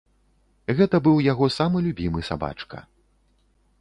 [0.79, 2.77] Гэта быў яго самы любімы сабачка.